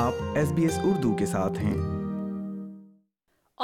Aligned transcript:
آپ 0.00 0.14
S 0.38 0.50
B 0.56 0.62
S 0.62 0.76
Urdu 0.84 1.12
کے 1.18 1.26
ساتھ 1.26 1.54
ہیں 1.60 1.76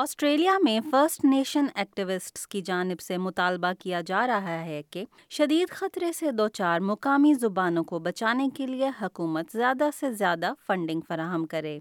آسٹریلیا 0.00 0.56
میں 0.62 0.78
فرسٹ 0.90 1.24
نیشن 1.24 1.66
ایکٹیوسٹس 1.74 2.46
کی 2.54 2.60
جانب 2.68 3.00
سے 3.00 3.18
مطالبہ 3.26 3.72
کیا 3.82 4.00
جا 4.06 4.26
رہا 4.26 4.58
ہے 4.64 4.82
کہ 4.92 5.04
شدید 5.38 5.70
خطرے 5.80 6.12
سے 6.18 6.32
دو 6.38 6.48
چار 6.60 6.80
مقامی 6.90 7.34
زبانوں 7.40 7.84
کو 7.92 7.98
بچانے 8.08 8.48
کے 8.56 8.66
لیے 8.66 8.90
حکومت 9.02 9.56
زیادہ 9.56 9.88
سے 10.00 10.10
زیادہ 10.12 10.52
فنڈنگ 10.66 11.00
فراہم 11.08 11.44
کرے 11.54 11.78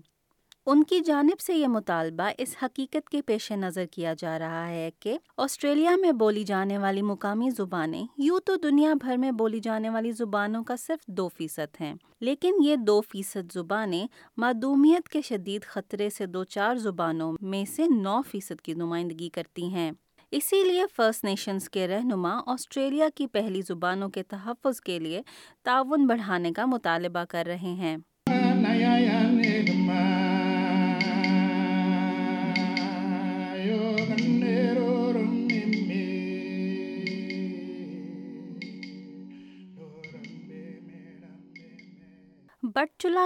ان 0.71 0.83
کی 0.89 0.99
جانب 1.05 1.39
سے 1.41 1.53
یہ 1.53 1.67
مطالبہ 1.67 2.29
اس 2.39 2.55
حقیقت 2.61 3.09
کے 3.09 3.21
پیش 3.27 3.51
نظر 3.61 3.85
کیا 3.91 4.13
جا 4.17 4.37
رہا 4.39 4.67
ہے 4.67 4.89
کہ 5.01 5.17
آسٹریلیا 5.45 5.95
میں 6.01 6.11
بولی 6.19 6.43
جانے 6.47 6.77
والی 6.77 7.01
مقامی 7.01 7.49
زبانیں 7.57 8.03
یوں 8.23 8.39
تو 8.45 8.55
دنیا 8.63 8.93
بھر 9.01 9.17
میں 9.19 9.31
بولی 9.41 9.59
جانے 9.63 9.89
والی 9.89 10.11
زبانوں 10.17 10.63
کا 10.65 10.75
صرف 10.79 11.05
دو 11.17 11.27
فیصد 11.37 11.81
ہیں 11.81 11.93
لیکن 12.21 12.63
یہ 12.63 12.75
دو 12.87 12.99
فیصد 13.09 13.51
زبانیں 13.53 14.05
معدومیت 14.41 15.09
کے 15.09 15.21
شدید 15.29 15.63
خطرے 15.73 16.09
سے 16.17 16.25
دو 16.25 16.43
چار 16.55 16.75
زبانوں 16.83 17.31
میں 17.41 17.63
سے 17.75 17.87
نو 17.95 18.21
فیصد 18.29 18.61
کی 18.65 18.73
نمائندگی 18.83 19.29
کرتی 19.33 19.67
ہیں 19.73 19.91
اسی 20.39 20.63
لیے 20.71 20.85
فرسٹ 20.95 21.23
نیشنز 21.23 21.69
کے 21.69 21.87
رہنما 21.87 22.37
آسٹریلیا 22.53 23.09
کی 23.15 23.27
پہلی 23.33 23.61
زبانوں 23.67 24.09
کے 24.09 24.23
تحفظ 24.33 24.81
کے 24.85 24.97
لیے 24.99 25.21
تعاون 25.65 26.07
بڑھانے 26.07 26.51
کا 26.55 26.65
مطالبہ 26.65 27.23
کر 27.29 27.45
رہے 27.49 27.73
ہیں 27.83 27.95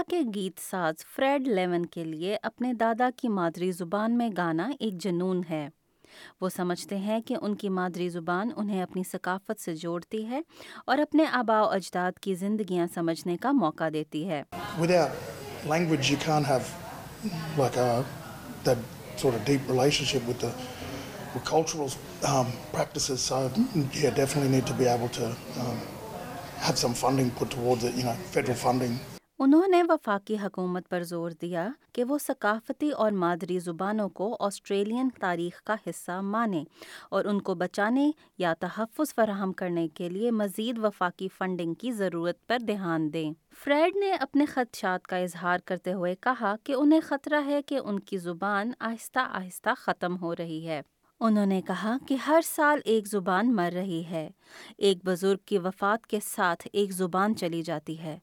کے 0.09 0.19
گیت 0.35 0.59
ساز 0.61 1.05
فریڈ 1.15 1.47
لیون 1.47 1.85
کے 1.91 2.03
لیے 2.03 2.37
اپنے 2.49 2.71
دادا 2.79 3.09
کی 3.17 3.27
مادری 3.29 3.71
زبان 3.71 4.17
میں 4.17 4.29
گانا 4.37 4.67
ایک 4.79 4.97
جنون 5.03 5.41
ہے 5.49 5.67
وہ 6.41 6.49
سمجھتے 6.55 6.97
ہیں 6.97 7.19
کہ 7.27 7.35
ان 7.41 7.55
کی 7.61 7.69
مادری 7.77 8.07
زبان 8.09 8.49
انہیں 8.57 8.81
اپنی 8.83 9.01
ثقافت 9.11 9.61
سے 9.61 9.75
جوڑتی 9.81 10.25
ہے 10.29 10.39
اور 10.85 10.97
اپنے 10.99 11.25
آبا 11.39 11.61
و 11.63 11.69
اجداد 11.73 12.19
کی 12.21 12.33
زندگیاں 12.35 12.85
سمجھنے 12.93 13.35
کا 13.41 13.51
موقع 13.59 13.89
دیتی 13.93 14.27
ہے 14.29 14.43
انہوں 29.45 29.67
نے 29.67 29.81
وفاقی 29.89 30.35
حکومت 30.43 30.87
پر 30.89 31.03
زور 31.07 31.31
دیا 31.41 31.67
کہ 31.93 32.03
وہ 32.09 32.17
ثقافتی 32.21 32.89
اور 33.03 33.11
مادری 33.23 33.57
زبانوں 33.65 34.07
کو 34.19 34.35
آسٹریلین 34.47 35.09
تاریخ 35.19 35.61
کا 35.65 35.75
حصہ 35.87 36.19
مانیں 36.35 36.63
اور 37.11 37.25
ان 37.31 37.41
کو 37.49 37.55
بچانے 37.63 38.09
یا 38.43 38.53
تحفظ 38.59 39.13
فراہم 39.15 39.51
کرنے 39.61 39.87
کے 39.97 40.09
لیے 40.09 40.31
مزید 40.41 40.79
وفاقی 40.85 41.27
فنڈنگ 41.37 41.73
کی 41.81 41.91
ضرورت 42.01 42.45
پر 42.47 42.57
دھیان 42.67 43.11
دیں 43.13 43.31
فریڈ 43.63 43.95
نے 44.03 44.11
اپنے 44.15 44.45
خدشات 44.53 45.07
کا 45.07 45.17
اظہار 45.27 45.59
کرتے 45.65 45.93
ہوئے 45.93 46.15
کہا 46.21 46.55
کہ 46.63 46.73
انہیں 46.79 47.01
خطرہ 47.07 47.45
ہے 47.45 47.61
کہ 47.67 47.79
ان 47.83 47.99
کی 48.09 48.17
زبان 48.27 48.71
آہستہ 48.89 49.29
آہستہ 49.31 49.69
ختم 49.83 50.17
ہو 50.21 50.35
رہی 50.39 50.65
ہے 50.67 50.81
انہوں 51.25 51.45
نے 51.45 51.61
کہا 51.67 51.95
کہ 52.07 52.15
ہر 52.25 52.39
سال 52.45 52.79
ایک 52.93 53.07
زبان 53.07 53.55
مر 53.55 53.71
رہی 53.75 54.03
ہے 54.09 54.27
ایک 54.87 55.03
بزرگ 55.05 55.37
کی 55.47 55.57
وفات 55.63 56.05
کے 56.07 56.19
ساتھ 56.25 56.67
ایک 56.71 56.91
زبان 56.93 57.35
چلی 57.37 57.61
جاتی 57.69 57.97
ہے 57.99 58.17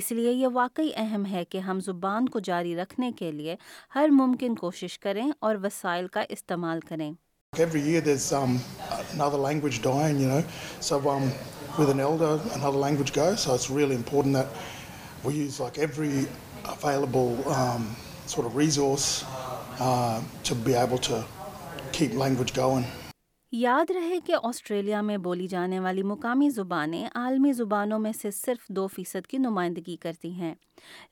اس 0.00 0.10
لیے 0.12 0.32
یہ 0.32 0.46
واقعی 0.54 0.90
اہم 0.96 1.24
ہے 1.30 1.44
کہ 1.50 1.58
ہم 1.68 1.80
زبان 1.86 2.28
کو 2.28 2.38
جاری 2.50 2.74
رکھنے 2.76 3.10
کے 3.18 3.30
لیے 3.38 3.56
ہر 3.94 4.08
ممکن 4.18 4.54
کوشش 4.62 4.98
کریں 4.98 5.26
اور 5.48 5.56
وسائل 5.62 6.06
کا 6.18 6.22
استعمال 6.28 6.80
کریں 6.88 7.10
یاد 23.52 23.90
رہے 23.94 24.18
کہ 24.26 24.34
آسٹریلیا 24.44 25.00
میں 25.02 25.16
بولی 25.26 25.46
جانے 25.48 25.78
والی 25.80 26.02
مقامی 26.02 26.48
زبانیں 26.54 27.04
عالمی 27.18 27.52
زبانوں 27.60 27.98
میں 27.98 28.12
سے 28.20 28.30
صرف 28.36 28.66
دو 28.76 28.86
فیصد 28.94 29.26
کی 29.26 29.38
نمائندگی 29.38 29.96
کرتی 30.00 30.30
ہیں 30.40 30.54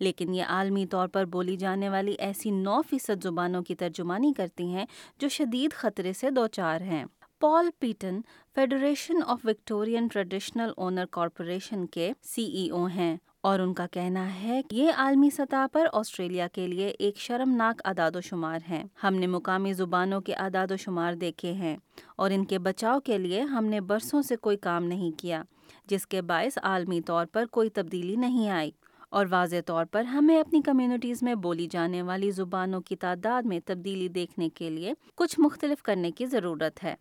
لیکن 0.00 0.34
یہ 0.34 0.45
عالمی 0.56 0.84
طور 0.91 1.09
پر 1.12 1.25
بولی 1.37 1.56
جانے 1.61 1.89
والی 1.89 2.15
ایسی 2.27 2.50
نو 2.62 2.81
فیصد 2.91 3.22
زبانوں 3.25 3.62
کی 3.69 3.75
ترجمانی 3.84 4.33
کرتی 4.37 4.67
ہیں 4.72 4.84
جو 5.21 5.28
شدید 5.39 5.72
خطرے 5.81 6.12
سے 6.21 6.31
دو 6.37 6.47
چار 6.59 6.81
ہیں 6.93 7.05
Paul 7.41 7.71
Paton 7.78 8.21
Federation 8.55 9.22
of 9.27 9.47
Victorian 9.47 10.06
Traditional 10.12 10.72
Owner 10.77 11.05
Corporation 11.12 11.87
کے 11.95 12.12
سی 12.34 12.43
ای 12.62 12.69
او 12.81 12.84
ہیں 12.97 13.16
اور 13.49 13.59
ان 13.60 13.72
کا 13.75 13.87
کہنا 13.93 14.22
ہے 14.43 14.60
کہ 14.69 14.77
یہ 14.77 14.91
عالمی 14.99 15.28
سطح 15.37 15.66
پر 15.72 15.87
آسٹریلیا 15.94 16.47
کے 16.53 16.66
لیے 16.66 16.87
ایک 16.99 17.16
شرمناک 17.21 17.81
اداد 17.88 18.15
و 18.16 18.21
شمار 18.28 18.59
ہیں 18.69 18.82
ہم 19.03 19.15
نے 19.21 19.27
مقامی 19.32 19.72
زبانوں 19.81 20.21
کے 20.28 20.34
اداد 20.44 20.71
و 20.71 20.77
شمار 20.84 21.15
دیکھے 21.21 21.53
ہیں 21.53 21.75
اور 22.22 22.31
ان 22.34 22.44
کے 22.53 22.59
بچاؤ 22.69 23.00
کے 23.04 23.19
لیے 23.19 23.41
ہم 23.50 23.65
نے 23.75 23.81
برسوں 23.91 24.22
سے 24.28 24.37
کوئی 24.47 24.56
کام 24.69 24.84
نہیں 24.93 25.10
کیا 25.19 25.43
جس 25.91 26.06
کے 26.15 26.22
باعث 26.31 26.56
عالمی 26.62 27.00
طور 27.06 27.27
پر 27.33 27.44
کوئی 27.59 27.71
تبدیلی 27.81 28.15
نہیں 28.25 28.49
آئی 28.50 28.71
اور 29.19 29.27
واضح 29.31 29.60
طور 29.66 29.84
پر 29.93 30.04
ہمیں 30.15 30.38
اپنی 30.38 30.60
کمیونٹیز 30.66 31.22
میں 31.22 31.34
بولی 31.49 31.66
جانے 31.71 32.00
والی 32.12 32.31
زبانوں 32.41 32.81
کی 32.88 32.97
تعداد 33.04 33.43
میں 33.53 33.59
تبدیلی 33.66 34.06
دیکھنے 34.15 34.49
کے 34.54 34.71
لیے 34.71 34.94
کچھ 35.16 35.38
مختلف 35.41 35.83
کرنے 35.91 36.10
کی 36.19 36.27
ضرورت 36.37 36.83
ہے 36.84 36.94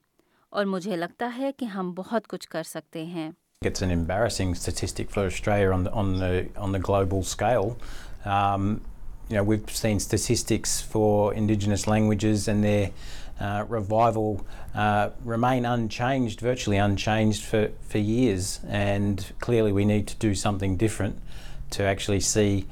اور 0.58 0.66
مجھے 0.76 0.96
لگتا 0.98 1.32
ہے 1.38 1.52
کہ 1.60 1.66
ہم 1.78 1.94
بہت 1.98 2.28
کچھ 2.32 2.50
کر 2.50 2.64
سکتے 2.78 3.06
ہیں 3.14 3.30
It's 3.66 3.82
an 3.82 3.92
embarrassing 3.92 4.56
statistic 4.56 5.10
for 5.10 5.26
Australia 5.26 5.72
on 5.72 6.20
the 6.20 6.80
global 6.80 7.24
scale. 7.24 7.78
Um, 8.26 8.82
you 9.30 9.36
know, 9.38 9.44
we've 9.44 9.70
seen 9.70 10.00
statistics 10.00 10.82
for 10.82 11.34
Indigenous 11.34 11.88
languages 11.88 12.48
and 12.48 12.64
their 12.64 12.92
uh, 13.40 13.66
revival 13.68 14.46
uh, 14.76 15.10
remain 15.24 15.66
unchanged, 15.66 16.40
virtually 16.40 16.78
unchanged 16.78 17.44
for 17.44 17.98
years, 17.98 18.60
and 18.68 19.32
clearly 19.40 19.72
we 19.72 19.86
need 19.86 20.08
to 20.08 20.16
do 20.18 20.36
something 20.36 20.78
different 20.78 21.20
to 21.72 21.84
actually 21.84 22.20
see 22.20 22.68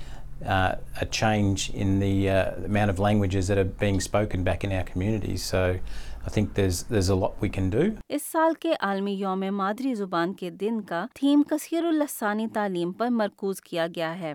uh, 0.46 0.76
a 1.00 1.06
change 1.06 1.70
in 1.70 2.00
the 2.00 2.28
amount 2.28 2.90
of 2.90 3.00
languages 3.00 3.48
that 3.48 3.58
are 3.58 3.64
being 3.64 4.02
spoken 4.02 4.44
back 4.44 4.64
in 4.64 4.72
our 4.72 4.84
communities. 4.84 5.44
So 5.44 5.80
اس 6.28 8.24
سال 8.32 8.54
کے 8.62 8.74
عالمی 8.88 9.12
یوم 9.20 9.44
مادری 9.58 9.94
زبان 9.96 10.34
کے 10.42 10.50
دن 10.62 10.82
کا 10.90 11.06
theme 11.16 11.42
کثیر 11.50 11.84
السانی 11.86 12.46
تعلیم 12.54 12.92
پر 12.98 13.08
مرکوز 13.12 13.62
کیا 13.62 13.88
گیا 13.96 14.18
ہے 14.20 14.34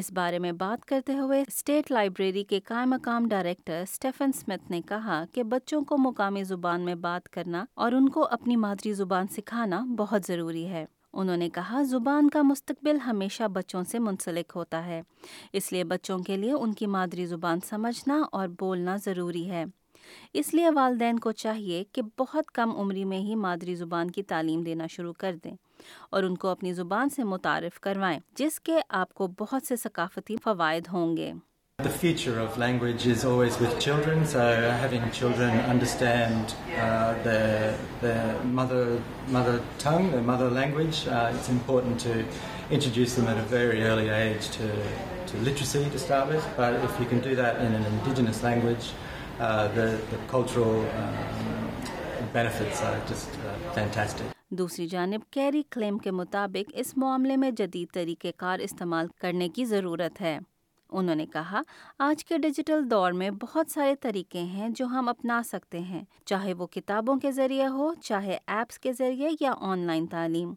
اس 0.00 0.10
بارے 0.14 0.38
میں 0.38 0.50
بات 0.62 0.84
کرتے 0.88 1.14
ہوئے 1.18 1.40
اسٹیٹ 1.46 1.90
لائبریری 1.92 2.42
کے 2.48 2.60
قائم 2.68 2.90
مقام 2.90 3.28
ڈائریکٹر 3.28 3.80
اسٹیفن 3.82 4.30
اسمتھ 4.34 4.70
نے 4.70 4.80
کہا 4.88 5.22
کہ 5.34 5.42
بچوں 5.54 5.80
کو 5.92 5.96
مقامی 6.02 6.42
زبان 6.44 6.84
میں 6.84 6.94
بات 7.06 7.28
کرنا 7.32 7.64
اور 7.84 7.92
ان 7.98 8.08
کو 8.16 8.26
اپنی 8.38 8.56
مادری 8.66 8.92
زبان 9.02 9.26
سکھانا 9.36 9.84
بہت 9.98 10.26
ضروری 10.26 10.66
ہے 10.70 10.84
انہوں 11.12 11.36
نے 11.36 11.48
کہا 11.54 11.82
زبان 11.90 12.28
کا 12.30 12.42
مستقبل 12.44 12.98
ہمیشہ 13.06 13.44
بچوں 13.52 13.82
سے 13.90 13.98
منسلک 14.08 14.52
ہوتا 14.56 14.84
ہے 14.86 15.00
اس 15.60 15.72
لیے 15.72 15.84
بچوں 15.94 16.18
کے 16.26 16.36
لیے 16.36 16.52
ان 16.52 16.72
کی 16.80 16.86
مادری 16.98 17.26
زبان 17.26 17.58
سمجھنا 17.68 18.22
اور 18.38 18.48
بولنا 18.58 18.96
ضروری 19.04 19.48
ہے 19.50 19.64
اس 20.40 20.52
لیے 20.54 20.70
والدین 20.74 21.18
کو 21.18 21.32
چاہیے 21.44 21.82
کہ 21.94 22.02
بہت 22.18 22.50
کم 22.58 22.76
عمری 22.80 23.04
میں 23.12 23.18
ہی 23.28 23.34
مادری 23.46 23.74
زبان 23.74 24.10
کی 24.16 24.22
تعلیم 24.32 24.62
دینا 24.66 24.86
شروع 24.90 25.12
کر 25.18 25.36
دیں 25.44 25.54
اور 26.10 26.22
ان 26.24 26.36
کو 26.42 26.48
اپنی 26.48 26.72
زبان 26.72 27.08
سے 27.16 27.24
متعارف 27.32 27.80
کروائیں 27.80 28.18
جس 28.38 28.58
کے 28.68 28.78
آپ 29.02 29.14
کو 29.14 29.26
بہت 29.40 29.66
سے 29.68 29.76
ثقافتی 29.76 30.36
فوائد 30.44 30.88
ہوں 30.92 31.16
گے 31.16 31.32
Uh, 49.38 49.68
the, 49.74 50.00
the 50.10 50.38
uh, 50.38 52.28
uh, 52.40 54.22
دوسری 54.60 54.86
جانب 54.88 55.22
کیری 55.32 55.62
کلیم 55.72 55.98
کے 56.04 56.10
مطابق 56.20 56.70
اس 56.80 56.96
معاملے 57.02 57.36
میں 57.36 57.50
جدید 57.58 57.92
طریقہ 57.94 58.28
کار 58.36 58.58
استعمال 58.68 59.06
کرنے 59.20 59.48
کی 59.54 59.64
ضرورت 59.74 60.20
ہے 60.20 60.38
انہوں 60.98 61.14
نے 61.16 61.26
کہا 61.32 61.60
آج 62.08 62.24
کے 62.24 62.38
ڈیجیٹل 62.38 62.90
دور 62.90 63.12
میں 63.22 63.30
بہت 63.42 63.70
سارے 63.72 63.94
طریقے 64.02 64.40
ہیں 64.52 64.68
جو 64.76 64.86
ہم 64.94 65.08
اپنا 65.08 65.40
سکتے 65.46 65.78
ہیں 65.78 66.02
چاہے 66.26 66.54
وہ 66.58 66.66
کتابوں 66.72 67.16
کے 67.20 67.32
ذریعے 67.32 67.66
ہو 67.76 67.92
چاہے 68.02 68.36
ایپس 68.46 68.78
کے 68.80 68.92
ذریعے 68.98 69.28
یا 69.40 69.52
آن 69.70 69.86
لائن 69.86 70.06
تعلیم 70.14 70.52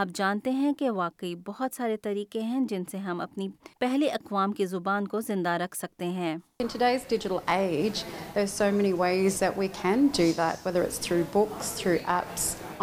آپ 0.00 0.08
جانتے 0.16 0.50
ہیں 0.60 0.72
کہ 0.78 0.90
واقعی 1.00 1.34
بہت 1.46 1.74
سارے 1.76 1.96
طریقے 2.02 2.40
ہیں 2.42 2.60
جن 2.70 2.84
سے 2.90 2.98
ہم 3.08 3.20
اپنی 3.20 3.48
پہلی 3.80 4.10
اقوام 4.10 4.52
کی 4.52 4.66
زبان 4.72 5.08
کو 5.08 5.20
زندہ 5.26 5.56
رکھ 5.64 5.76
سکتے 5.76 6.08
ہیں 6.08 6.36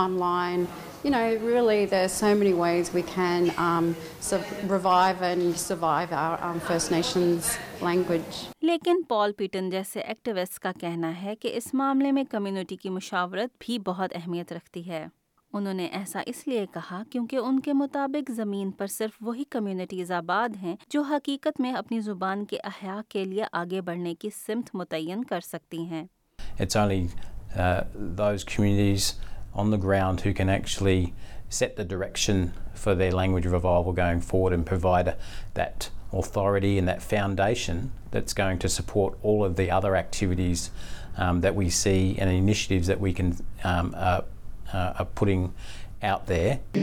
online 0.02 0.64
you 1.04 1.10
know, 1.12 1.36
really 1.42 1.86
there's 1.86 2.12
so 2.12 2.36
many 2.36 2.54
ways 2.54 2.94
we 2.94 3.02
can 3.04 3.52
um, 3.58 3.70
um, 3.70 4.44
revive 4.68 5.22
and 5.22 5.56
survive 5.58 6.12
our 6.12 6.42
um, 6.44 6.60
First 6.60 6.92
Nations 6.92 7.58
language. 7.82 8.48
لیکن 8.62 9.02
پال 9.10 9.32
پیٹن 9.38 9.70
جیسے 9.70 10.00
ایکٹیوسٹ 10.00 10.60
کا 10.64 10.72
کہنا 10.80 11.12
ہے 11.22 11.36
کہ 11.42 11.52
اس 11.58 11.74
معاملے 11.74 12.12
میں 12.12 12.24
کمیونٹی 12.32 12.76
کی 12.84 12.90
مشاورت 12.90 13.58
بھی 13.66 13.78
بہت 13.86 14.16
اہمیت 14.16 14.54
رکھتی 14.54 14.88
ہے 14.90 15.06
انہوں 15.54 15.74
نے 15.74 15.86
ایسا 16.00 16.22
اس 16.28 16.48
لیے 16.48 16.66
کہا 16.74 17.02
کیونکہ 17.12 17.36
ان 17.36 17.60
کے 17.68 17.74
مطابق 17.74 18.32
زمین 18.36 18.72
پر 18.78 18.88
صرف 18.98 19.16
وہی 19.26 19.44
کمیونٹیز 19.52 20.12
آباد 20.18 20.56
ہیں 20.64 20.76
جو 20.94 21.02
حقیقت 21.12 21.60
میں 21.62 21.72
اپنی 21.80 22.00
زبان 22.10 22.46
کے 22.52 22.58
احیاء 22.70 23.00
کے 23.10 23.24
لیے 23.32 23.44
آگے 23.62 23.82
بڑھنے 23.90 24.14
کی 24.20 24.30
سمت 24.46 24.70
متعین 24.82 25.24
کر 25.32 25.40
سکتی 25.48 25.84
ہیں 25.92 26.06
It's 26.64 26.76
only, 26.80 27.04
uh, 27.64 27.82
those 28.24 28.44
communities 28.54 29.06
own 29.54 29.70
down 29.72 30.26
you 30.26 30.34
can 30.34 30.50
actually 30.50 31.04
set 31.60 31.78
the 31.78 31.98
direction 32.02 32.46
for 32.84 32.96
the 33.00 33.04
language 33.20 33.48
revival 33.48 33.94
going 33.98 34.20
forward 34.28 34.52
M 34.52 34.64
P 34.70 34.76
wide 34.82 35.08
افراد 36.14 36.64
in 36.66 36.90
foundation 37.10 37.80
that's 38.16 38.38
going 38.38 38.58
to 38.62 38.68
support 38.78 39.14
other 39.48 39.94
activities 39.96 40.70
M 41.18 41.40
D 41.42 41.70
C 41.82 41.98
N 42.18 42.28
initiatives 42.30 42.92
the 43.04 43.12
Ken 43.18 43.32
I'm 44.74 45.04
پوڈیگ 45.16 45.46
at 46.02 46.32
اے 46.32 46.78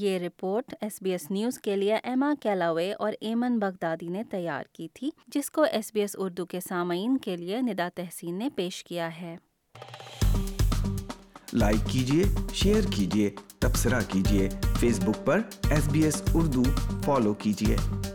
یہ 0.00 0.18
report 0.18 0.74
S 0.80 0.98
B 1.02 1.10
S 1.12 1.30
News 1.30 1.58
کے 1.62 1.74
لیے 1.76 1.94
ایما 2.02 2.32
کیلاوے 2.42 2.92
اور 2.98 3.12
ایمن 3.20 3.58
بغدادی 3.58 4.06
نے 4.10 4.22
تیار 4.30 4.62
کی 4.74 4.86
تھی 4.94 5.10
جس 5.34 5.50
کو 5.56 5.62
ایس 5.72 5.90
بی 5.94 6.00
ایس 6.00 6.14
اردو 6.18 6.46
کے 6.52 6.60
سامعین 6.68 7.16
کے 7.24 7.36
لیے 7.36 7.60
ندا 7.70 7.88
تحسین 7.94 8.38
نے 8.38 8.48
پیش 8.56 8.82
کیا 8.84 9.08
ہے 9.20 9.34
لائک 11.52 11.88
کیجیے 11.90 12.22
شیئر 12.54 12.86
کیجیے 12.96 13.30
تبصرہ 13.60 14.00
کیجیے 14.12 14.48
فیس 14.80 15.00
بک 15.04 15.24
پر 15.26 15.40
S 15.70 15.88
B 15.92 16.02
S 16.04 16.22
Urdu 16.34 16.62
follow 17.04 17.34
کیجیے 17.44 18.09